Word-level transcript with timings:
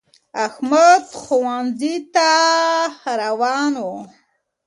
احمد 0.45 1.03
ښونځی 1.21 1.95
تا 2.15 2.33
روان 3.21 3.73
وو 3.83 3.97